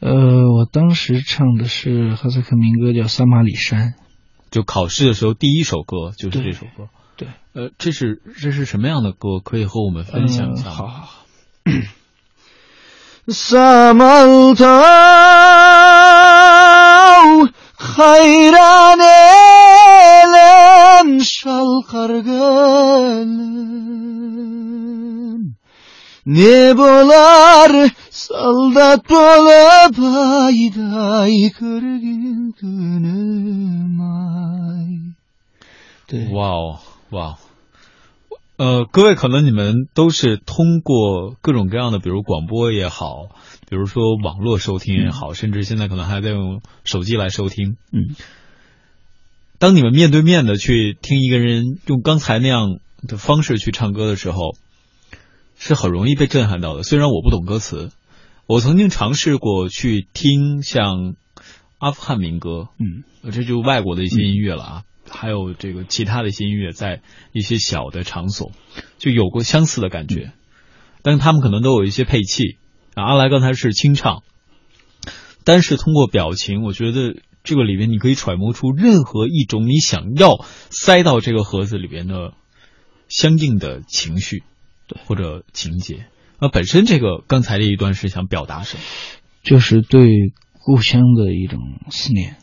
[0.00, 0.12] 呃，
[0.52, 3.90] 我当时唱的是哈萨克民歌，叫《撒马里山》。
[4.50, 6.88] 就考试的时候第一首歌就是这首歌。
[7.16, 9.40] 对，呃，这是这是什么样的歌？
[9.42, 10.70] 可以和我们分享一下吗？
[10.70, 11.26] 嗯好好好。
[13.28, 14.62] Samaltav
[17.76, 19.00] hayran
[20.20, 23.56] elem şalkar gelem
[26.26, 34.86] Ne bolar saldat olup ayday kırgın günüm ay
[36.08, 36.78] 对，哇哦，
[37.10, 37.36] 哇哦！
[38.58, 43.28] 呃，各位可能你们都是通过各种各样的，比如广播也好，
[43.68, 47.76] 比如说网络收听也好，甚至现在可能还在用手机来收听。
[47.90, 48.14] 嗯，
[49.58, 54.56] 当你们面对面的去听一个人用刚才那样的方式去唱歌的时候，
[55.58, 56.84] 是很容易被震撼到的。
[56.84, 57.90] 虽然我不懂歌词，
[58.46, 61.16] 我曾经尝试过去听像
[61.78, 67.00] 阿富汗民歌，嗯呃这就外国的一些音乐了啊，还有这个其他的一些音乐，在
[67.32, 68.52] 一些小的场所
[68.98, 70.32] 就有过相似的感觉，
[71.02, 72.58] 但是他们可能都有一些配器。
[72.96, 74.22] 啊，阿来刚才是清唱，
[75.44, 82.32] 但是通过表情，我觉得这个里面你可以揣摩出任何一种你想要塞到这个盒子里边的
[83.06, 84.44] 相应的情绪，
[84.86, 86.06] 对或者情节。
[86.40, 88.82] 那本身这个刚才这一段是想表达什么？
[89.42, 92.36] 就是对故乡的一种思念。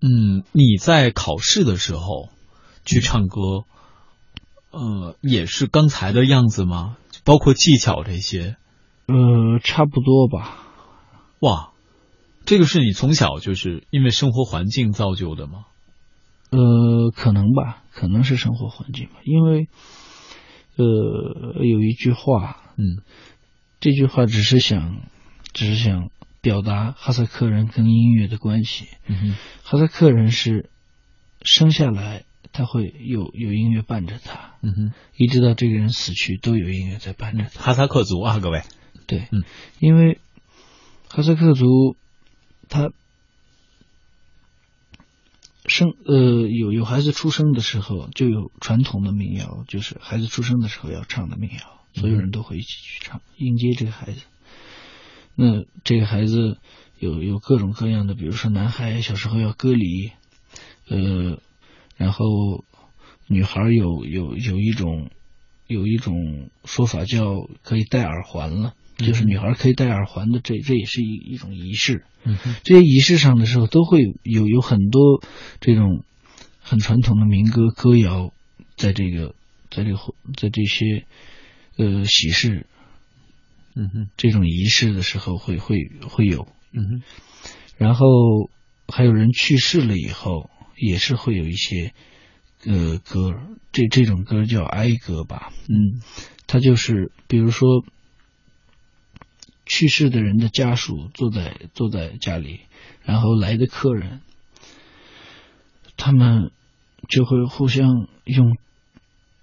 [0.00, 2.30] 嗯，你在考试的时候
[2.86, 3.66] 去唱歌，
[4.70, 6.96] 呃，也是刚才的样子吗？
[7.24, 8.56] 包括技巧这些？
[9.12, 10.58] 呃，差不多吧。
[11.40, 11.72] 哇，
[12.44, 15.64] 这个是你从小就是因为生活环境造就的吗？
[16.50, 19.68] 呃，可能吧，可能是生活环境吧，因为，
[20.76, 23.02] 呃，有一句话，嗯
[23.80, 25.00] 这句话只是想，
[25.52, 28.86] 只是想表达哈萨克人跟音乐的关系。
[29.06, 30.70] 嗯哼哈萨克人是
[31.42, 37.62] 生下来他会有有音乐伴着他，嗯哼，一直到这个人死去都有音乐在伴着他。
[37.62, 38.62] 哈萨克族啊，各位，
[39.06, 39.44] 对，嗯，
[39.78, 40.18] 因为
[41.08, 41.96] 哈萨克族
[42.68, 42.90] 他
[45.66, 54.22] 生呃有有孩子出生的时候就有传统的民谣，就是孩子出生的时候要唱的民谣，所有人都会一起去唱迎接这个孩子。
[55.34, 56.58] 那这个孩子
[56.98, 60.12] 有有各种各样的，比如说男孩小时候要割礼，
[60.88, 61.40] 呃，
[61.96, 62.64] 然后
[63.28, 65.10] 女孩有有有一种
[65.66, 68.74] 有一种说法叫可以戴耳环了。
[69.02, 72.04] 就是女孩可以戴耳环的，这这也是一一种仪式。
[72.24, 75.22] 嗯哼这些仪式上的时候，都会有有很多
[75.60, 76.04] 这种
[76.60, 78.32] 很传统的民歌歌谣，
[78.76, 79.34] 在这个
[79.70, 79.98] 在这个
[80.36, 81.04] 在这些
[81.76, 82.66] 呃喜事
[83.74, 86.46] 嗯哼这种仪式的时候会会会有。
[86.72, 87.02] 嗯哼
[87.76, 88.06] 然后
[88.88, 91.92] 还有人去世了以后，也是会有一些
[92.64, 93.34] 呃歌，
[93.72, 96.00] 这这种歌叫哀歌吧，嗯，
[96.46, 97.84] 它就是比如说
[99.72, 102.60] 去世的人的家属坐在坐在家里，
[103.04, 104.20] 然后来的客人，
[105.96, 106.50] 他们
[107.08, 108.58] 就会互相用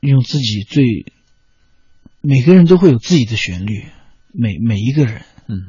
[0.02, 0.86] 用自己最
[2.22, 3.88] 每个人都会有自己的旋律，
[4.32, 5.24] 每每一个人。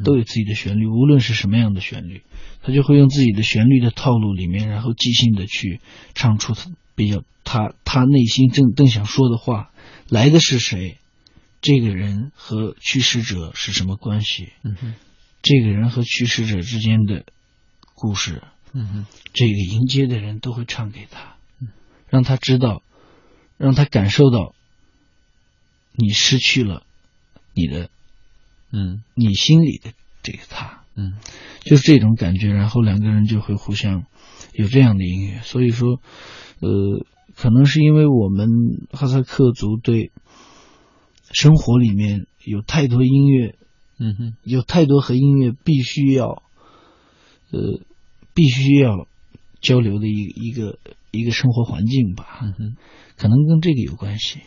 [0.04, 2.20] 都有自己的旋律，无论是什么样的旋律，
[2.62, 5.80] 他就会用自己的旋律的套路里面，然后即兴的去
[6.14, 9.70] 唱出他比较他他内心正正想说的话。
[10.10, 10.98] 来的是谁？
[11.60, 14.52] 这个人和去世者是什么关系？
[14.62, 14.94] 嗯哼
[15.42, 17.24] 这个人和去世者之间的
[17.94, 18.42] 故事，
[18.72, 21.36] 嗯哼这个迎接的人都会唱给他，
[22.08, 22.82] 让他知道，
[23.56, 24.54] 让他感受到，
[25.92, 26.84] 你失去了
[27.54, 27.90] 你的
[28.72, 29.92] 嗯你心里的
[30.22, 30.78] 这个他。
[30.96, 31.14] 嗯
[31.60, 34.04] 就是这种感觉，然后两个人就会互相
[34.52, 35.40] 有这样的音乐。
[35.42, 36.00] 所以说，
[36.60, 38.48] 呃，可能是因为我们
[38.90, 40.10] 哈萨克族对
[41.30, 43.54] 生活里面有太多音乐，
[43.98, 46.42] 嗯哼，有太多和音乐必须要，
[47.50, 47.80] 呃，
[48.34, 49.06] 必须要
[49.60, 50.78] 交流的一个一个
[51.10, 52.40] 一个生活环境吧。
[52.42, 52.76] 嗯哼，
[53.16, 54.40] 可能跟这个有关系。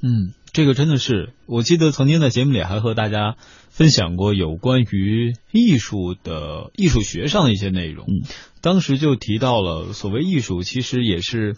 [0.00, 3.36] 嗯，这个真的是，我记得曾经在节目里还和大家
[3.68, 8.06] 分享过有关于艺术的艺术学上的一些内容。
[8.06, 8.26] 嗯，
[8.62, 11.56] 当时就提到了，所谓艺术其实也是，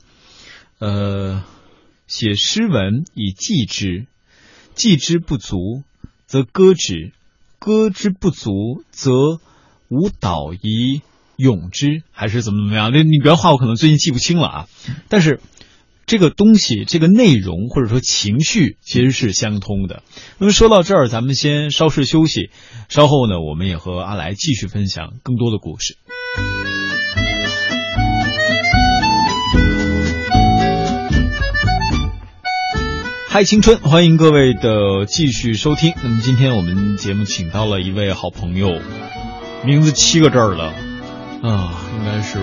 [0.81, 1.45] 呃，
[2.09, 4.09] 写诗文以记之，
[4.79, 5.83] 记之不足
[6.27, 7.13] 则歌之，
[7.59, 9.11] 歌之不足则
[9.89, 11.03] 舞蹈以
[11.37, 12.93] 咏之，还是怎么怎么样？
[12.93, 14.67] 那你原话我可能最近记不清了啊，
[15.11, 15.41] 但是。
[16.11, 20.03] 这个东西，这个内容或者说情绪其实是相通的。
[20.39, 22.49] 那么说到这儿，咱们先稍事休息，
[22.89, 25.99] 稍后呢，我们也和阿来继续分享更多的故事。
[33.31, 35.93] 嗨，青春，欢迎各位的继续收听。
[36.03, 38.81] 那么今天我们节目请到了一位好朋友，
[39.67, 40.73] 名字七个字儿了
[41.43, 42.39] 啊，应该是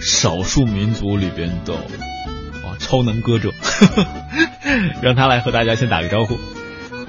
[0.00, 2.80] 少数民族里边的啊。
[2.80, 3.52] 超能歌者，
[5.02, 6.38] 让他来和大家先打个招呼。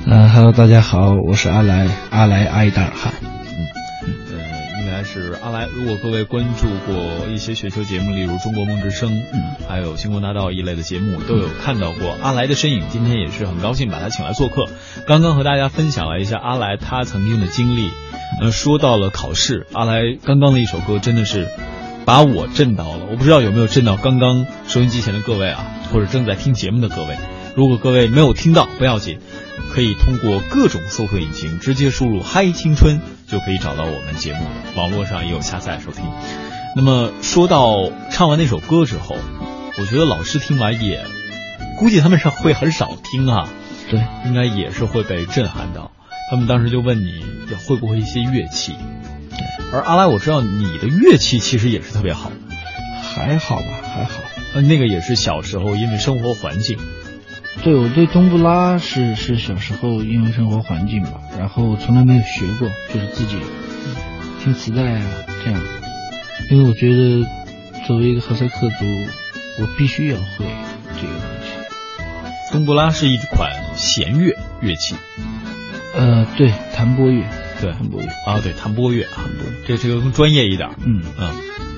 [0.05, 3.13] 嗯哈喽，大家好，我是阿来，阿来阿依达尔汗。
[5.03, 5.67] 是阿来。
[5.73, 12.83] 如果各位关注过一些选秀节目，例如《中国梦之声》，嗯，还有《星光大道》一类的节目，都有看到过阿来的身影。
[12.89, 14.65] 今天也是很高兴把他请来做客。
[15.07, 17.89] 刚刚和大家分享了一下阿来他曾经的经历，
[18.41, 21.47] 呃，说到了考试，阿来刚刚的一首歌真的是。
[22.03, 27.15] 把我震到了，我不知道有没有震到刚刚收音机前的各位啊，或者正在听节目的各位。
[27.55, 29.19] 如果各位没有听到，不要紧，
[29.71, 34.51] 可以通过各种搜索引擎直接输入“嗨青春”就可以找到我们节目了。
[34.75, 36.03] 网络上也有下载收听。
[36.75, 39.15] 那么说到唱完那首歌之后，
[39.79, 41.05] 我觉得老师听完也，
[41.79, 43.47] 估计他们是会很少听啊。
[43.89, 45.91] 对，应该也是会被震撼到。
[46.29, 47.23] 他们当时就问你
[47.67, 48.75] 会不会一些乐器。
[49.73, 52.31] 而阿来，我知道你的乐器其实也是特别好，
[53.01, 54.21] 还好吧，还好。
[54.53, 56.77] 呃，那个也是小时候因为生活环境。
[57.63, 63.37] 对，我对冬不拉是是小时候因为生活环境吧，然后从来没有学过，就是自己
[64.41, 65.05] 听磁带啊
[65.43, 65.61] 这样。
[66.49, 67.25] 因为我觉得
[67.85, 68.85] 作为一个哈萨克族，
[69.59, 70.45] 我必须要会
[70.95, 72.51] 这个东西。
[72.51, 74.95] 冬不拉是一款弦乐乐器。
[75.95, 77.23] 呃，对，弹拨乐。
[77.61, 79.29] 对，弹拨乐啊，对，弹拨乐啊，
[79.67, 80.71] 这这个更专业一点。
[80.83, 81.29] 嗯嗯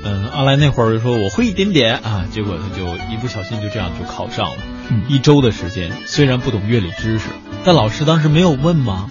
[0.06, 4.58] 嗯，阿来那会儿说我会一点点啊，结果他就一不小心就这样就考上了。
[4.90, 7.28] 嗯，一周的时间，虽然不懂乐理知识，
[7.64, 9.10] 但老师当时没有问吗？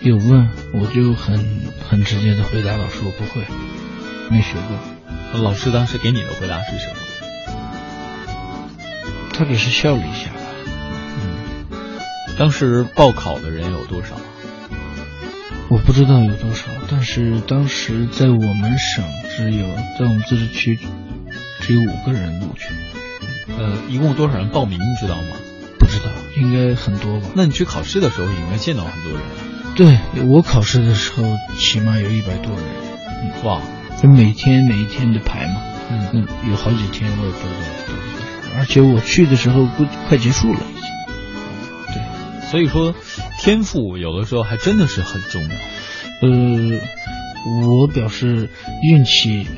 [0.00, 3.42] 有问，我就很很直接的回答老师，我不会，
[4.30, 5.40] 没学过。
[5.40, 6.96] 老师当时给你的回答是什么？
[9.32, 10.40] 他只是笑了一下吧。
[11.70, 11.78] 嗯，
[12.36, 14.16] 当时报考的人有多少？
[15.72, 19.02] 我不知道有多少，但是当时在我们省
[19.34, 19.66] 只有
[19.98, 20.78] 在我们自治区
[21.60, 22.68] 只有五个人录取。
[23.56, 25.28] 呃，一共多少人报名，你知道吗？
[25.78, 27.28] 不知道，应该很多吧。
[27.34, 29.22] 那你去考试的时候，应该见到很多人。
[29.74, 32.64] 对我考试的时候，起码有一百多人。
[33.42, 33.62] 哇，
[34.02, 35.62] 就每天每一天的排嘛。
[35.88, 38.58] 嗯嗯，有好几天我也不知道。
[38.58, 40.90] 而且我去的时候不快结束了已经。
[41.94, 42.94] 对，所以说。
[43.42, 45.48] 天赋有的时候还真的是很重要。
[46.20, 46.78] 呃，
[47.66, 48.48] 我表示
[48.84, 49.48] 运气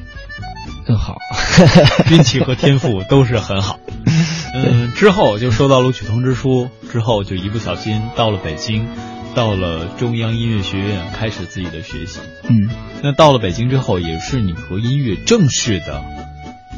[0.86, 1.18] 更好，
[2.10, 3.78] 运气和天赋都是很好。
[4.56, 8.88] 嗯，之后就收到录取通知书，之后就一不小心到了北京，
[9.34, 12.20] 到了中央音乐学院开始自己的学习。
[12.44, 12.70] 嗯，
[13.02, 16.02] 那到了北京之后，也是你和音乐正式的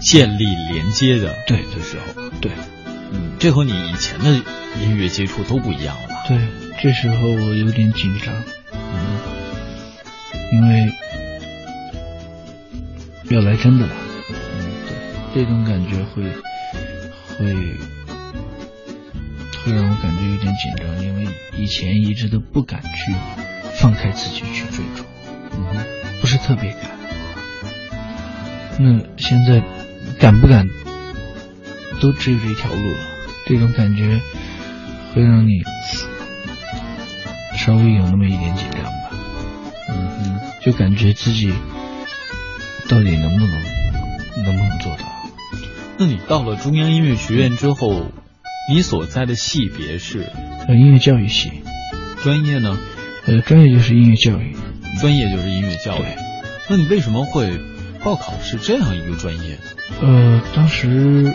[0.00, 2.30] 建立连接的对的时候。
[2.40, 2.50] 对，
[3.12, 4.42] 嗯，这和你以前的
[4.82, 6.14] 音乐接触都不一样了吧？
[6.26, 6.65] 对。
[6.78, 8.32] 这时候我有点紧张，
[8.72, 9.18] 嗯，
[10.52, 10.92] 因为
[13.30, 13.92] 要来真的了，
[14.30, 14.36] 嗯，
[14.86, 16.22] 对，这种感觉会
[17.36, 17.54] 会
[19.64, 21.26] 会让我感觉有点紧张，因为
[21.56, 23.14] 以前一直都不敢去
[23.74, 25.02] 放开自己去追逐，
[25.52, 25.84] 嗯，
[26.20, 26.90] 不是特别敢。
[28.78, 29.62] 那现在
[30.20, 30.68] 敢不敢，
[32.00, 32.98] 都只有这条路了，
[33.46, 34.20] 这种感觉
[35.14, 35.64] 会让你。
[37.56, 39.10] 稍微有那么一点紧张吧，
[39.88, 41.52] 嗯嗯，就感觉自己
[42.88, 43.50] 到底能不能
[44.44, 45.04] 能不能做到？
[45.98, 48.10] 那你到了中央音乐学院之后，
[48.70, 50.30] 你所在的系别是
[50.68, 51.62] 呃音乐教育系，
[52.22, 52.78] 专业呢？
[53.26, 54.54] 呃专业就是音乐教育，
[55.00, 56.04] 专业就是音乐教育。
[56.68, 57.58] 那你为什么会
[58.04, 59.58] 报考是这样一个专业？
[60.00, 61.32] 呃，当时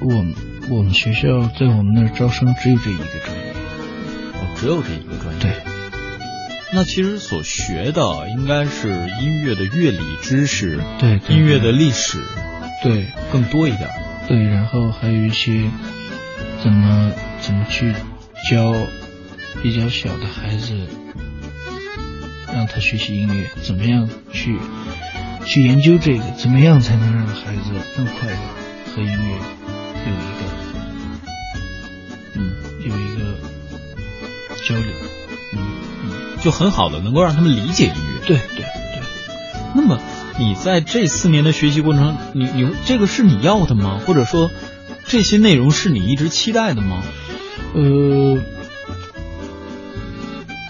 [0.00, 0.24] 我
[0.68, 3.39] 我们学校在我们那儿招生只有这一个专业。
[4.60, 5.40] 只有这一个专业。
[5.40, 5.52] 对。
[6.72, 8.88] 那其实所学的应该是
[9.20, 12.18] 音乐的乐理知识，对，音乐的历史，
[12.82, 13.90] 对，更多一点。
[14.28, 15.68] 对，然后还有一些
[16.62, 17.92] 怎么怎么去
[18.48, 18.72] 教
[19.62, 20.86] 比较小的孩子，
[22.54, 24.56] 让他学习音乐，怎么样去
[25.44, 29.34] 去研究这个，怎么样才能让孩子更快乐和音乐
[30.06, 30.59] 有一个
[34.70, 34.92] 交流，
[35.52, 35.58] 嗯
[36.04, 38.26] 嗯，就很好的能够让他们理解音乐。
[38.26, 39.02] 对对对。
[39.74, 40.00] 那么。
[40.38, 44.00] 你在这四年的学习过程，你你这个是你要的吗？
[44.06, 44.50] 或者说，
[45.04, 47.02] 这些内容是你一直期待的吗？
[47.74, 48.38] 呃，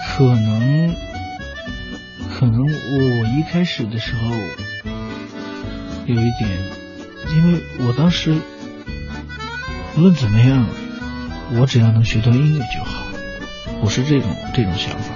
[0.08, 0.92] 可能，
[2.34, 4.22] 可能我我一开始的时候
[6.06, 6.50] 有一点，
[7.28, 8.34] 因为我当时
[9.96, 10.66] 无论怎么样，
[11.52, 13.04] 我只要能学到音乐就好，
[13.82, 15.12] 我是这种这种想法，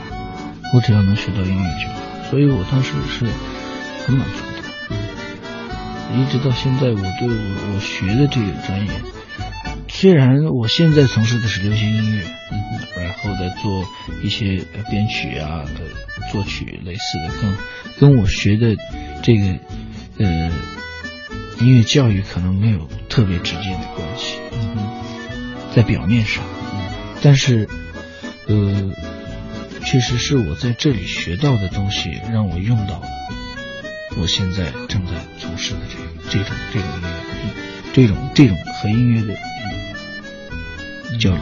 [0.72, 3.26] 我只要能学到音乐就好，所以我当时是。
[4.06, 8.92] 很满足的，一直到现在，我对我学的这个专业，
[9.88, 13.82] 虽然我现在从事的是流行音乐，嗯，然后在做
[14.22, 15.64] 一些编曲啊
[16.30, 17.56] 作曲类似的，跟
[17.98, 18.76] 跟我学的
[19.22, 19.58] 这个
[20.18, 20.50] 呃
[21.60, 24.92] 音乐教育可能没有特别直接的关系，嗯，
[25.74, 26.44] 在表面上，
[27.22, 27.66] 但是
[28.46, 28.90] 呃，
[29.84, 33.06] 确实是我在这里学到的东西让我用到了。
[34.16, 35.80] 我现在正在从事的
[36.30, 37.08] 这这种这种音乐，
[37.92, 39.34] 这种这种和音乐的
[41.18, 41.40] 交流。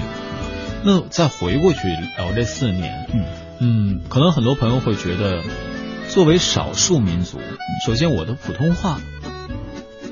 [0.84, 3.24] 那再回过去聊这四年，嗯
[3.60, 5.42] 嗯，可能很多朋友会觉得，
[6.08, 7.40] 作为少数民族，
[7.86, 9.00] 首先我的普通话，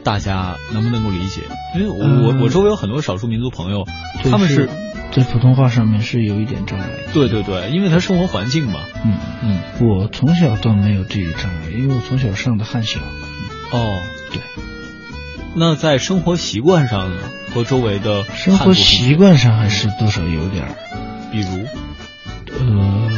[0.05, 1.43] 大家能不能够理解？
[1.75, 3.87] 因为我我我周围有很多少数民族朋友，
[4.31, 4.69] 他们是。
[5.13, 6.87] 在普通话上面是有一点障碍。
[7.13, 8.81] 对对对，因为他生活环境嘛。
[9.05, 13.01] 嗯嗯，我从小倒没有这个障碍，因为我从小上的汉小。
[13.73, 13.99] 哦，
[14.33, 14.41] 对。
[15.55, 17.23] 那在生活习惯上呢？
[17.53, 20.71] 和周围的生活习惯上还是多少有点儿。
[21.33, 21.67] 比如，
[22.61, 23.11] 呃，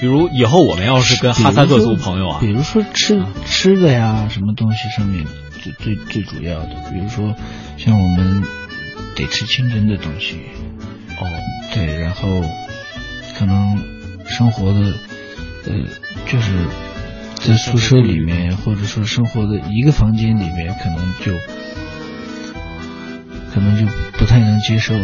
[0.00, 5.26] 比如以后我们要是跟哈萨克族朋友啊，比如说吃吃的呀，什么东西上面
[5.62, 7.34] 最最最主要的，比如说
[7.76, 8.42] 像我们。
[9.14, 10.36] 得吃清真的东西，
[11.20, 11.26] 哦，
[11.74, 12.42] 对，然后
[13.38, 13.78] 可能
[14.26, 14.80] 生活的，
[15.66, 15.72] 呃，
[16.26, 16.66] 就是
[17.34, 21.32] 在宿舍里面，或者说生活的一个房间里面，可能就
[23.52, 23.86] 可能就
[24.18, 24.94] 不太能接受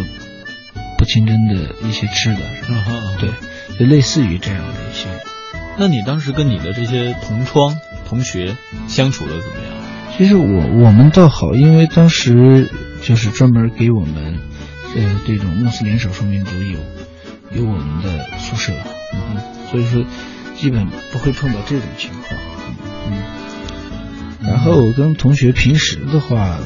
[0.97, 2.41] 不清真的一些吃的，
[3.21, 3.31] 对，
[3.79, 5.09] 就类似于这样的一些。
[5.79, 7.77] 那你当时跟你的这些同窗
[8.09, 8.57] 同学
[8.89, 9.75] 相处的怎么样？
[10.17, 12.69] 其实我我们倒好，因为当时。
[13.09, 14.39] 就是专门给我们，
[14.95, 16.79] 呃，这种穆斯林少数民族有
[17.59, 18.75] 有我们的宿舍，
[19.15, 19.41] 嗯，
[19.71, 20.05] 所以说
[20.55, 22.39] 基本不会碰到这种情况，
[23.11, 23.23] 嗯。
[24.47, 26.59] 然后跟同学平时的话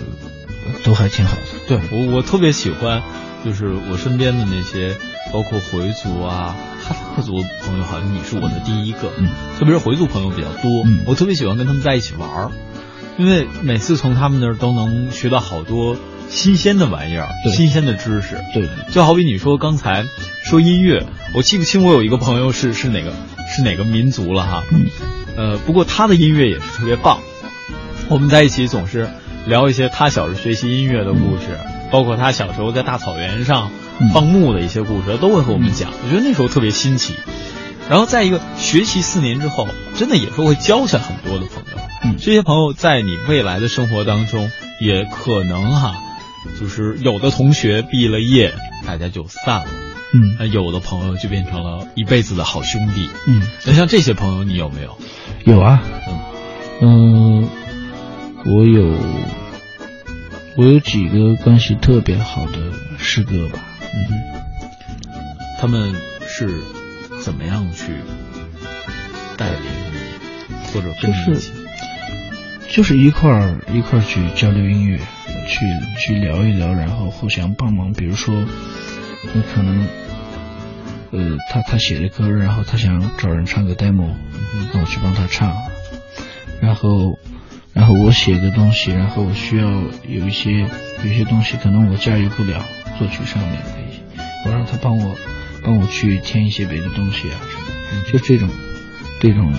[0.83, 1.43] 都还挺好的。
[1.69, 3.03] 对我我特别喜欢，
[3.45, 4.97] 就是我身边的那些，
[5.33, 7.35] 包括回族啊、哈萨克族
[7.65, 9.29] 朋友，好像你是我的第一个，嗯，
[9.61, 12.51] 特别是回族朋友比较多，嗯，我特别喜欢跟他们在一起玩儿，
[13.17, 15.97] 因为每次从他们那儿都能学到好多。
[16.29, 20.05] 新鲜的玩意儿，新鲜的知识，对，就好比你说刚才
[20.45, 21.05] 说音乐，
[21.35, 23.13] 我记不清我有一个朋友是是哪个
[23.55, 24.87] 是哪个民族了哈，嗯，
[25.37, 27.19] 呃，不过他的音乐也是特别棒，
[28.09, 29.09] 我们在一起总是
[29.47, 31.59] 聊一些他小时候学习音乐的故事，
[31.91, 33.71] 包括他小时候在大草原上
[34.15, 37.15] 放牧的一些故事，都会和我们讲，我觉得那时候特别新奇。
[37.91, 39.69] 然后再一个，学习四年之后，
[39.99, 44.51] 真的也是会交下很多的朋友，嗯，这些朋友在你未来的生活当中
[44.81, 45.97] 也可能哈。
[46.61, 48.53] 就是有的同学毕了业，
[48.87, 49.67] 大家就散了，
[50.15, 54.99] 嗯，那有的朋友就变成了一辈子的好兄弟，嗯，那像这些朋友你有没有？
[55.45, 55.83] 有啊，
[56.81, 57.49] 嗯，嗯，
[58.45, 58.97] 我有，
[60.57, 63.59] 我有几个关系特别好的师哥吧，
[63.95, 64.15] 嗯哼，
[65.61, 65.95] 他们
[66.27, 66.61] 是
[67.23, 67.95] 怎么样去
[69.37, 69.61] 带领
[69.93, 71.53] 你，或者跟你一起？
[72.71, 74.99] 就是一块儿一块儿去交流音乐，
[75.47, 75.67] 去
[75.99, 77.93] 去聊一聊，然后互相帮忙。
[77.93, 78.35] 比如说，
[79.33, 79.87] 你可能，
[81.11, 84.11] 呃，他他写的歌，然后他想找人唱个 demo，
[84.73, 85.55] 那我去帮他唱。
[86.61, 87.19] 然后，
[87.73, 89.69] 然后我写个东西，然后我需要
[90.09, 90.61] 有一些
[91.05, 92.65] 有一些东西，可能我驾驭不了，
[92.99, 95.17] 作曲上面可以，我让他帮我
[95.65, 98.49] 帮我去添一些别的东西啊什么，就这种
[99.21, 99.53] 这种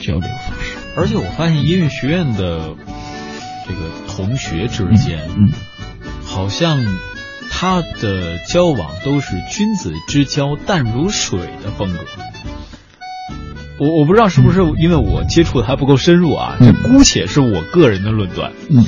[0.00, 0.76] 交流方式。
[0.96, 2.74] 而且我发现音乐学院的
[3.66, 5.50] 这个同学之间，嗯，
[6.24, 6.78] 好像
[7.50, 11.98] 他的交往都是君子之交淡如水的风格。
[13.76, 18.52] 我我不知道是不是因为我接触的还不够深入啊，这姑且是我个人的论断。
[18.70, 18.84] 嗯，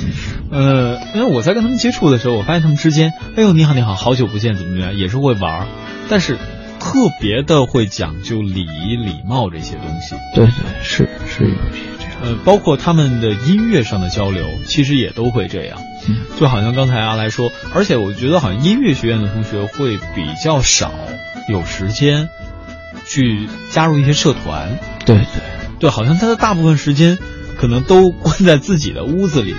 [0.49, 5.67] 呃，因为我在跟他们接触的时候，我发现他们之间，哎呦你好你好，好久不见，怎么怎么样，也是会玩儿，
[6.07, 6.37] 但是
[6.79, 10.15] 特别的会讲究礼仪礼貌这些东西。
[10.33, 11.96] 对对是是有。
[12.21, 15.79] 呃，包括他们的音乐上的交流，其实也都会这样。
[16.07, 16.17] 嗯。
[16.39, 20.91] 就好像刚才阿来说，而且我觉得好像音乐学院的同学会比较少
[21.49, 22.29] 有时间
[23.05, 24.77] 去加入一些社团。
[25.05, 25.25] 对对。
[25.79, 27.19] 对，好像他的大部分时间
[27.55, 29.53] 可能都关在自己的屋子里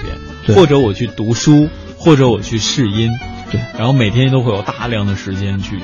[0.46, 3.10] 边，或者我去读书，或者我去试音，
[3.52, 3.60] 对。
[3.78, 5.78] 然后每天都会有大量的时间去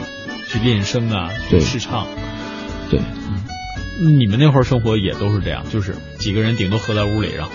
[0.48, 2.08] 去练声啊，去试唱。
[2.90, 3.00] 对，
[3.98, 7.52] 你们那会儿生活也都是这样，就是几个人顶多合在屋里，然后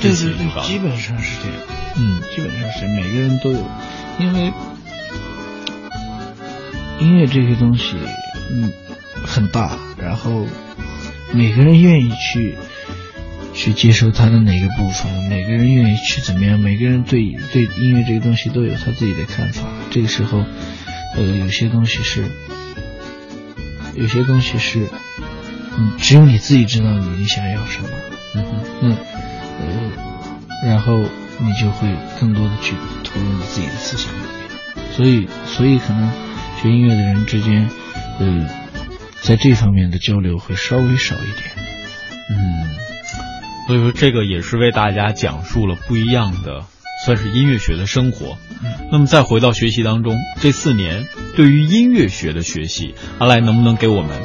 [0.00, 1.58] 对对对，基本上是这样。
[1.94, 3.70] 嗯基本上是每个人都有，
[4.18, 4.50] 因为
[6.98, 7.96] 音乐这个东西，
[8.50, 8.72] 嗯，
[9.26, 10.46] 很大，然后
[11.32, 12.56] 每个人愿意去
[13.52, 17.20] 去接受它的哪个部分，每个人愿意去怎么样，每个人对
[17.52, 19.68] 对音乐这个东西都有他自己的看法。
[19.90, 20.44] 这个时候，
[21.16, 22.24] 呃，有些东西是，
[23.94, 24.88] 有些东西是，
[25.82, 27.88] 嗯，只有你自己知道你你想要什么。
[28.34, 28.88] 嗯哼那
[29.60, 31.88] 呃，然后你就会
[32.20, 32.74] 更多的去
[33.04, 36.10] 投入你自己的思想里面，所以所以可能
[36.60, 37.68] 学音乐的人之间，
[38.20, 38.48] 呃，
[39.22, 41.50] 在这方面的交流会稍微少一点。
[42.30, 42.70] 嗯，
[43.66, 46.64] 所以说这个也是为大家讲述了不一样的，
[47.04, 48.38] 算是音乐学的生活。
[48.90, 51.06] 那么再回到学习当中，这四年
[51.36, 54.18] 对于音乐学的学习，阿来能不能给我们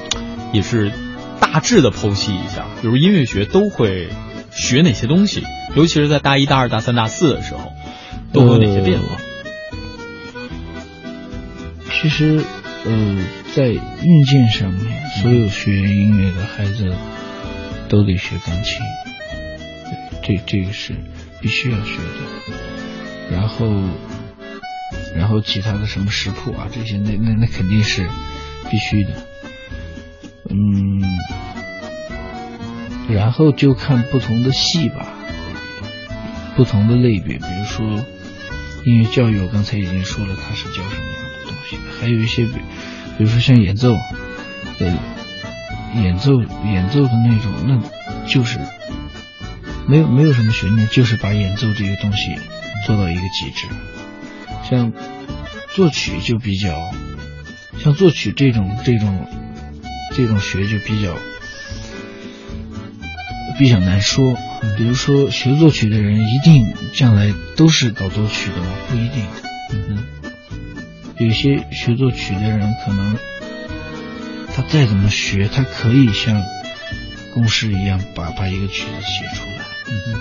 [0.54, 0.92] 也是
[1.40, 2.66] 大致的剖析一下？
[2.82, 4.10] 比如音乐学都会
[4.52, 5.44] 学哪些东西，
[5.76, 7.74] 尤其是在大一、大二、大三、大四的时候，
[8.34, 9.18] 都会有哪些变化？
[12.00, 12.44] 其实，
[12.86, 13.18] 呃，
[13.56, 14.86] 在硬件上面，
[15.22, 16.94] 所有学音乐的孩子
[17.90, 18.82] 都得学钢琴，
[20.22, 20.94] 这这个是
[21.42, 23.32] 必须要学的。
[23.32, 23.66] 然后，
[25.16, 28.08] 然后其他的什么识谱啊这些，那那那肯定是
[28.70, 29.27] 必须的。
[30.50, 31.02] 嗯，
[33.10, 35.08] 然后就看不同的戏吧，
[36.56, 37.86] 不同的类别，比如说
[38.86, 42.54] 音乐教育，我刚才已经说了，它是教什么样的东西，还有一些比，
[43.18, 43.94] 比如说像演奏，
[44.80, 44.98] 呃，
[45.96, 47.82] 演奏演奏的那种，那
[48.28, 48.60] 就是
[49.88, 52.36] 没有没有什么悬念，就是把演奏这个东西
[52.86, 53.68] 做到一个极致。
[54.70, 54.92] 像
[55.76, 56.92] 作曲就比较，
[57.80, 59.28] 像作曲这种这种
[60.18, 61.16] 这种学就比较
[63.60, 64.36] 比较难说。
[64.76, 68.74] 比如说学作曲的人一定将来都是搞作曲的吗？
[68.90, 69.24] 不一定。
[69.72, 70.04] 嗯，
[71.18, 73.16] 有些学作曲的人可能
[74.56, 76.44] 他再怎么学，他可以像
[77.36, 79.64] 公式一样把把一个曲子写出来。
[79.88, 80.16] 嗯，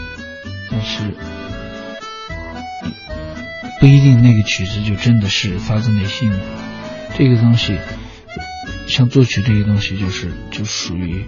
[0.71, 1.01] 但是
[3.81, 6.39] 不一定那个曲子就真的是发自内心的。
[7.17, 7.79] 这个东西，
[8.87, 11.25] 像作曲这些东西，就是就属于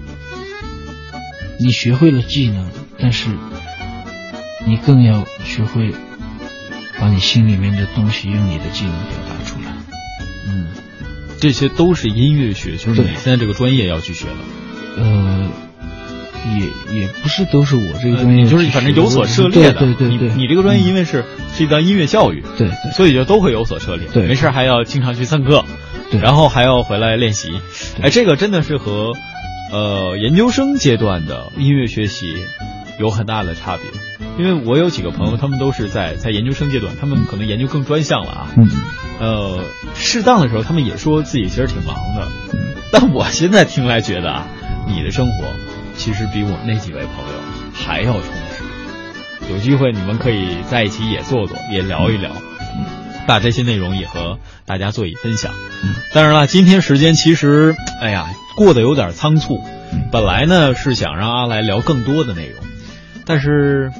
[1.59, 3.28] 你学会了技能，但是
[4.66, 5.92] 你更要学会
[7.00, 9.72] 把你心里面的东西用你的技能表达出来。
[10.46, 10.68] 嗯，
[11.40, 15.02] 这些都是音乐学，就是你现在这个专业要去学的。
[15.02, 15.50] 呃，
[16.56, 19.72] 也也不是都是我这个专业就是反正有所涉猎的。
[19.74, 24.09] 对对对对，你你这个专业因为为是是一段音乐教育，对对所以就都会有所涉猎。
[24.12, 25.64] 对没事还要经常去蹭课，
[26.11, 27.61] 对，然后还要回来练习。
[28.02, 29.12] 哎，这个真的是和
[29.72, 32.26] 呃研究生阶段的音乐学习
[32.98, 33.84] 有很大的差别。
[34.38, 38.50] 因为我有几个朋友，他们都是在在研究生阶段，他们可能研究更专项了啊。
[38.56, 38.68] 嗯
[39.20, 39.64] 呃，
[39.96, 42.28] 适当的时候，他们也说自己其实挺忙的。
[42.52, 42.59] 嗯
[42.90, 44.46] 但我现在听来觉得啊，
[44.86, 45.44] 你的生活
[45.94, 47.40] 其实比我那几位朋友
[47.74, 49.52] 还要充实。
[49.52, 52.30] 有机会你们可以在一起也坐坐，也聊一聊，
[53.29, 55.53] 把这些内容也和大家做一分享。
[55.85, 59.62] 嗯当然了，今天时间其实，哎呀，过得有点仓促。
[59.93, 62.64] 嗯本来呢是想让阿来聊更多的内容，
[63.24, 63.91] 但是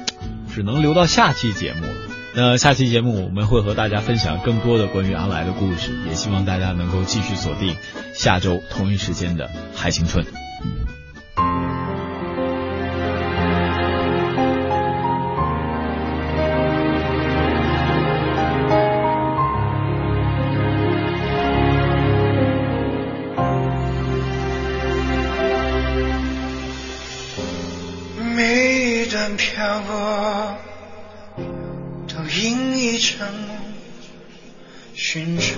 [0.53, 1.93] 只能留到下期节目了。
[2.35, 7.75] 那下期节目我们会和大家分享更多的关于阿来的故事，也希望大家能够继续锁定
[8.13, 10.25] 下周同一时间的《海青春》。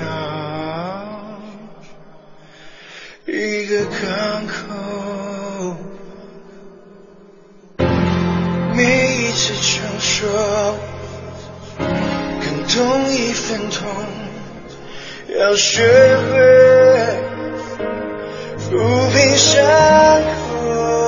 [0.02, 0.08] 寻找
[3.28, 4.56] 一个港口，
[8.76, 8.82] 每
[9.18, 10.28] 一次承受
[12.42, 12.74] 更多
[13.10, 13.88] 一分痛，
[15.40, 15.84] 要学
[16.18, 16.32] 会
[18.58, 18.70] 抚
[19.14, 19.62] 平伤
[20.24, 21.01] 口。